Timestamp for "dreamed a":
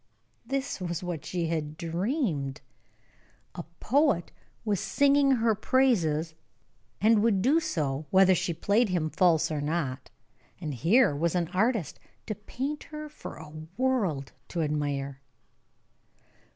1.77-3.61